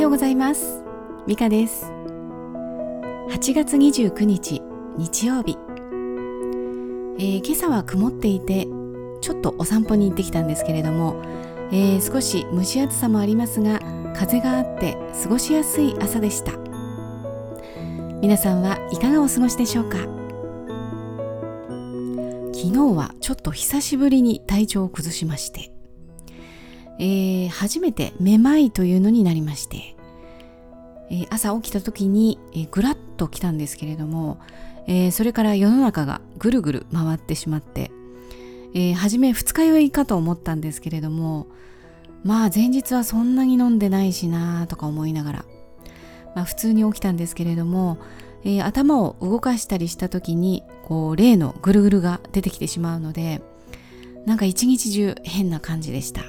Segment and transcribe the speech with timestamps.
[0.00, 0.82] ようございます。
[1.26, 1.92] ミカです。
[3.28, 4.62] 8月29日
[4.96, 5.58] 日曜日、
[7.18, 8.66] えー、今朝は曇っていて
[9.20, 11.20] ちょっとお散歩に行ってきたんですけれども、
[11.70, 13.78] えー、少し蒸し暑さもありますが
[14.16, 16.52] 風があって過ごしやすい朝でした。
[18.22, 19.98] 皆さんはいかがお過ごしでしょうか？
[22.54, 25.72] 昨日はちょっと久しぶりに体調を崩しまして。
[27.00, 29.96] えー、初めてめまいというのになりまして、
[31.10, 34.38] えー、朝起きた時に、えー、ぐらっと来たんですけれども、
[34.86, 37.90] えー、それから世の中がぐるぐる回ってしまって、
[38.74, 41.46] えー、初め二日酔いかと思ったんですけれども
[42.22, 45.44] まあ前日はそんなに飲んでないしなとか思いながら、
[46.34, 47.96] まあ、普通に起きたんですけれども、
[48.44, 53.40] えー、頭を動かしたりした時にこう例のぐるぐるが出てきてしまうので
[54.26, 56.24] なんか一日中変な感じでした。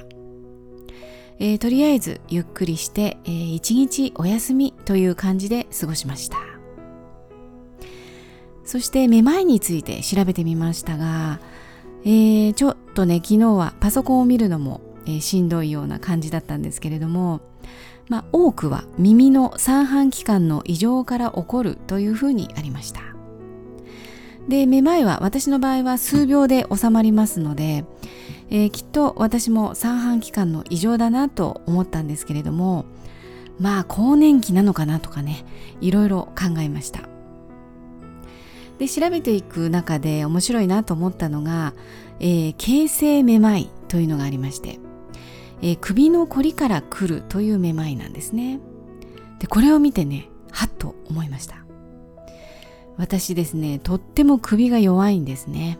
[1.38, 6.38] えー、とりあえずゆっくりして、えー、一日お休みという感じで過ごしました。
[8.64, 11.40] そしてめまいについて調べてみましたが、
[12.04, 17.40] えー、ちょっとね昨日はパソコンを見るのも、え、しんどいような感じだったんですけれども
[18.08, 23.00] まあ、多くは耳の三半規管の異常から起こるというふうにありました。
[24.48, 27.84] でめまいは私の場合は数秒で収まりますので、
[28.54, 32.84] えー、きっと私も三半規管の異常だなと思ったんですけれども
[33.58, 35.46] まあ更年期なのかなとかね
[35.80, 37.08] いろいろ考えました。
[38.78, 41.72] で調べていく中で面白いなと思ったのが、
[42.20, 44.80] えー、形成めまいというのがありまして、
[45.62, 48.60] えー、首のこりから来るというめまいなんですね。
[49.38, 51.64] でこれを見てねはっと思いました。
[52.98, 55.78] 私ですねとっても首が弱いんですね。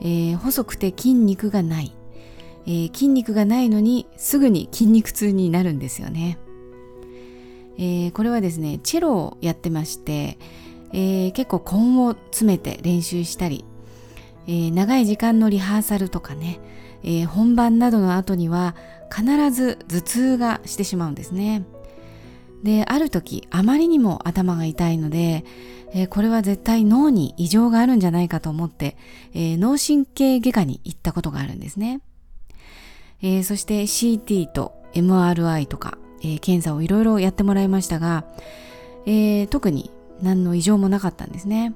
[0.00, 1.92] えー、細くて筋肉がない、
[2.66, 6.38] えー、筋肉がないのにすぐに筋肉痛になるんですよね、
[7.76, 10.38] えー、これはですねチェロをやってまして、
[10.92, 13.64] え結構根を詰めて練習したり、
[14.46, 16.60] え長い時間のリハーサルとかね、
[17.02, 18.74] え本番などの後には
[19.14, 21.64] 必ず頭痛がしてしまうんですね。
[22.62, 25.44] である時あまりにも頭が痛いので
[25.92, 28.96] えー、これは絶対脳に異常があるんじゃないかと思って、
[29.32, 32.00] えー、脳神経外科に行ったことがあるんですね。
[33.22, 38.24] えー、そして CT と MRI とか、え検査をいろいろやってもらいましたが、
[39.06, 41.74] え特に何の異常もなかったんですね。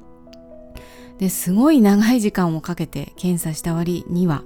[1.18, 4.42] ですごい長い時間をかけて検査した割には、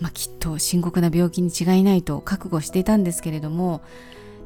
[0.00, 3.82] まあ、きっと深刻な病気に違いないと覚悟していたんですけれども、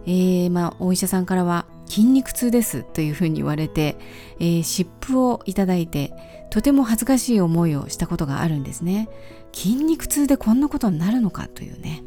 [0.08, 3.98] えー、まあ、お医者さんからは筋肉痛ですというふうに言われて、
[4.40, 6.14] えー、湿布をいただいて
[6.50, 9.10] とても恥ずかしい思いをしたことがあるんですね。
[9.52, 12.04] 筋肉痛でこんなことになるのかというね。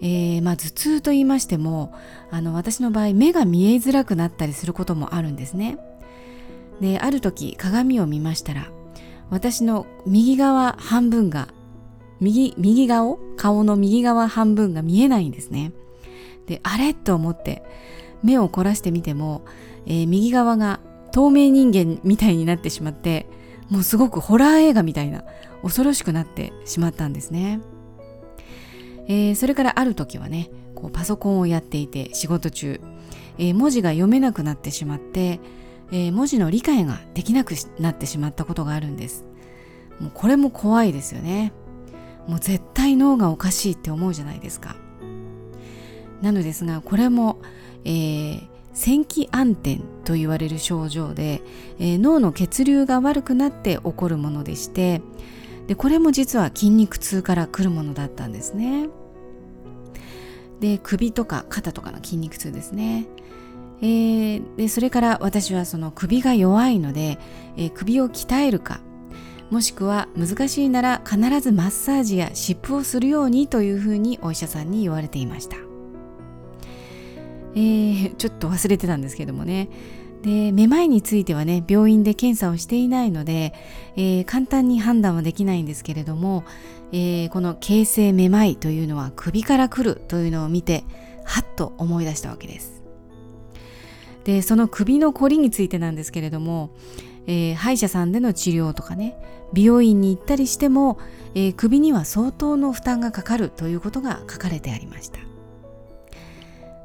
[0.00, 1.92] えー、まあ、頭痛と言いましても
[2.30, 5.78] あの私の場合目が見えづらくなったりすることもあるんですね。
[6.80, 8.70] である時鏡を見ましたら
[9.30, 11.48] 私の右側半分が
[12.20, 15.72] 右右顔顔の右側半分が見えないんですね。
[16.46, 16.94] であれ？
[16.94, 17.62] と思って
[18.22, 19.44] 目を凝らしてみても、
[19.86, 20.80] えー、右側が
[21.12, 23.26] 透明人間みたいになってしまって
[23.68, 25.24] もうすごくホラー映画みたいな
[25.62, 27.60] 恐ろしくなってしまったんですね、
[29.08, 32.80] えー、それからある時はねこうパソコンをやっていて仕事中、
[33.38, 35.40] えー、文字が読めなくなってしまって、
[35.90, 39.24] えー、文字の理解ができなくなってしまったことがあるんです。
[40.00, 41.52] もうこれも怖いですよね。
[42.26, 44.76] もう絶対脳がおかしいって思うじゃないですか。
[46.22, 47.38] なのですがこれも
[47.84, 51.42] えー、線気暗転と言われる症状で、
[51.78, 55.02] えー、脳の血流が悪くなって起こるものでして
[55.66, 58.88] でこれも実は筋肉痛から来るものだったんですね。
[60.60, 63.06] で首とか肩とかの筋肉痛ですね。
[63.80, 67.18] えー、でそれから私はその首が弱いので、
[67.56, 68.80] えー、首を鍛えるか
[69.50, 75.71] もしくは難しいなら必ずマッサージや湿布をするようにというふうにお医者さんに言われていました。
[77.54, 79.68] えー、ちょっと忘れてたんですけどもね。
[80.22, 83.52] でめまいについてはね病院で検査をしていないので、
[83.96, 86.44] えー、簡単に判断はできないんですけれども、
[86.92, 90.84] えー、この形成めまいというのは首から来るというのを見て
[91.24, 92.82] はっと思い出したわけです。
[94.24, 96.70] でその首のこりについてなんですけれども、
[97.26, 99.16] えー、歯医者さんでの治療とかね
[99.52, 100.98] 美容院に行ったりしても、
[101.34, 105.31] え、首には相当の負担がかかるということが書かれてありました。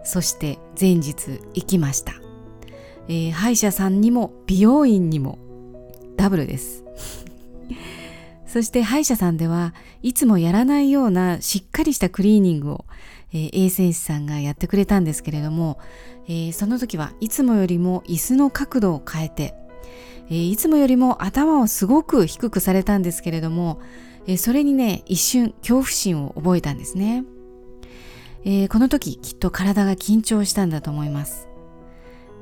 [0.07, 2.13] そして前日行きました、
[3.09, 5.37] えー、歯医者さんにも美容院にも
[6.15, 6.85] ダブルです。
[8.47, 12.85] そして歯医者さんではいつもやらないようなしっかりしたクリーニングを、
[13.33, 15.77] えー、衛生士さんがやってくれたんですけれども、
[16.29, 19.55] えー、その時はいつもよりも椅子の角度を変えて、
[20.29, 23.81] えー、いつもよりも頭をすごく低くされたんですけれども、
[24.25, 27.25] え、それにね一瞬恐怖心を覚えたんですね、
[28.45, 31.47] えー、この時きっと体が緊張したんだと思います。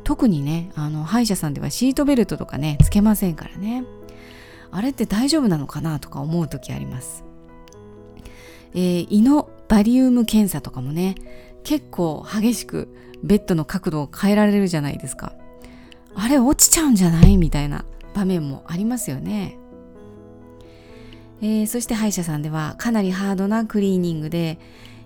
[0.03, 3.83] 特にねあの歯医者さんではシートベルトとかねつけませんからね。
[4.71, 7.23] あれって大丈夫なのかなとか思う時あります、
[8.73, 11.15] えー、胃のバリウム検査とかもね
[11.63, 12.89] 結構激しく
[13.23, 15.33] ベッドの角度を変えられるじゃないですか。
[16.13, 19.57] あれ落ちちゃうんじゃないみたいな場面もありますよね、
[21.41, 24.57] えー、そして歯医者さんではかなりハードなクリーニングで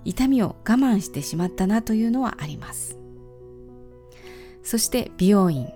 [0.05, 2.97] 痛みを我慢してしまったなというのはあります。
[4.63, 5.69] そして美容院。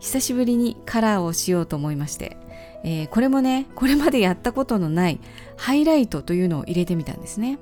[0.00, 2.36] 久しぶりにカラーをしようと思いまして
[2.84, 5.18] えー、これもねこれまでやったことのない
[5.56, 7.58] ハイライトというのを入れてみたんですね、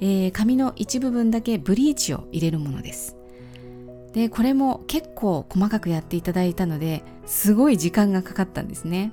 [0.00, 3.16] えー、髪の一部分だけブリーチを入れるものです。
[4.12, 9.12] でこれも結構細かくやっていただいたのですごい時間がかかったんですね、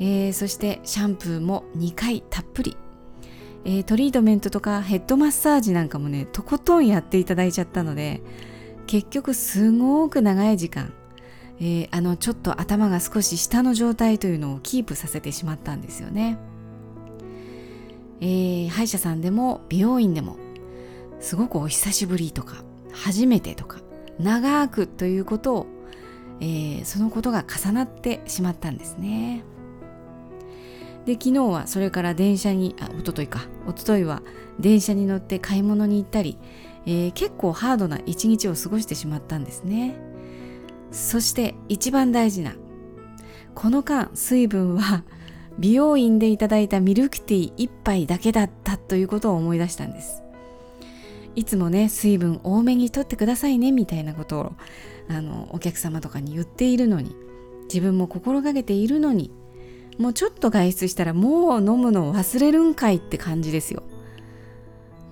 [0.00, 2.76] えー、そしてシャンプーも2回たっぷり、
[3.64, 8.22] えー、トリートメントとかヘッドマッサージなんかもねとことんやっていただいちゃったので
[8.86, 10.92] 結局すごく長い時間
[11.60, 16.38] えー、あのちょっと頭が少し下の状態というのをキープさせてしまったんですよね、
[18.20, 20.36] えー、歯医者さんでも美容院でも
[21.20, 23.78] すごくお久しぶりとか初めてとか
[24.18, 25.66] 長くということを、
[26.40, 29.42] えー、そのことが重なってしまったんですね。
[31.06, 33.40] で昨日はそれから電車にあ一昨日か。
[33.68, 34.22] 一昨日は
[34.58, 36.38] 電車に乗って買い物に行ったり、
[36.86, 39.96] えー、結構ハードな一日を過ごしてしまったんですね。
[40.90, 42.54] そして一番大事な
[43.54, 45.04] この間水分は
[45.58, 50.22] 美容院でいただいたミルクティー1杯だけだったということを思い出したんです。
[51.36, 54.52] いつもね水分多めにとってくださいねみたいなことを
[55.08, 57.16] あのお客様とかに言っているのに
[57.64, 59.32] 自分も心がけているのに
[59.98, 63.82] もうちょっと外出したらもう飲むの忘れるんかいって感じですよ。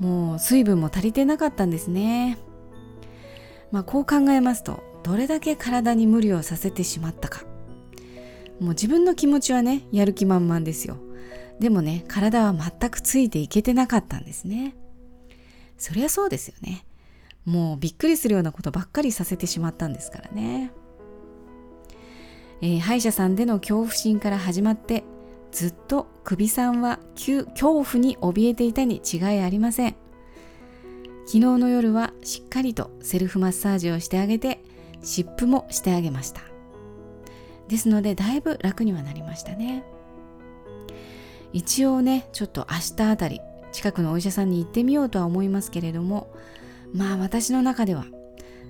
[0.01, 2.39] もう水分も足りてなかったんですね。
[3.71, 7.45] まあこう考えますとどれだけ体に無理をさせてしまったか。
[8.61, 10.97] もう自分の気持ちはねやる気満々ですよ。
[11.61, 14.75] でもね体は全くついていけてなかったんですね。
[15.79, 16.85] そりゃそうですよね。
[17.45, 20.71] もうびっくりするようなことばっかりさせてしまったんですからね、
[22.63, 25.05] えー、歯医者さんでの恐怖心から始まって
[25.51, 29.97] ずっと首さんは恐怖に怯えていたに違いありません。
[31.27, 34.61] 昨日の夜はしっかりとセルフマッサージをしてあげて
[35.03, 36.41] 湿布もしてあげました。
[37.69, 39.85] ですのでだいぶ楽にはなりましたね。
[41.53, 43.41] 一応ねちょっと明日あたり
[43.73, 46.33] 近くのお医者さんに行ってみようとは思いますけれども
[46.95, 48.07] まあ私の中では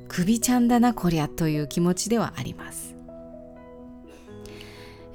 [0.08, 2.91] 首ちゃんだなこりゃという気持ちではあります、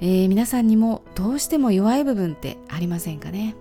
[0.00, 3.56] えー、皆さんにもどうしても弱い部分ってありませんかね。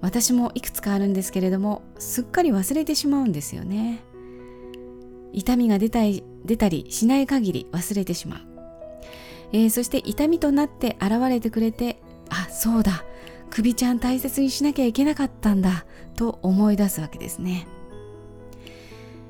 [0.00, 4.00] 私もいくつかあるんですけれどもすっかり忘れてしまうんですよね。
[5.32, 8.40] 痛みが出たり出たりしない限り忘れてしまう、
[9.52, 13.04] えー、そして痛みとなって現れてくれてあそうだ。
[13.50, 17.68] 首ちゃん大切にしなきゃいけなかったんだと思い出すわけですね、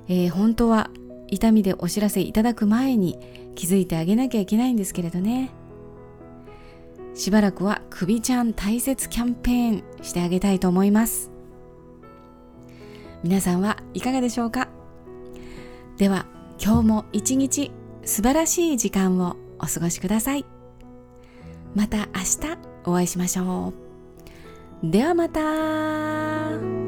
[0.09, 0.89] えー、本当は
[1.29, 3.19] 痛みでお知らせいただく前に
[3.55, 5.51] 気づいてあげなきゃいけないんですけれどね。
[7.15, 11.31] しばらくは首ちゃん大切キャンペーンしてあげたいと思います。
[13.23, 14.69] 皆さんはいかがでしょうか？
[15.97, 16.27] では
[16.63, 17.71] 今日も一日
[18.05, 20.45] 素晴らしい時間をお過ごしください。
[21.75, 23.73] また明日お会いしましょ
[24.83, 24.91] う。
[24.91, 26.84] ではまた。